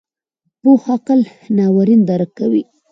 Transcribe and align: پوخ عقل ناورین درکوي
پوخ 0.61 0.81
عقل 0.95 1.19
ناورین 1.57 2.01
درکوي 2.09 2.63